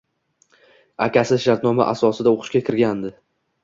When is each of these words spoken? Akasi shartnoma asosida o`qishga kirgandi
Akasi 1.07 1.39
shartnoma 1.45 1.89
asosida 1.95 2.37
o`qishga 2.37 2.67
kirgandi 2.69 3.19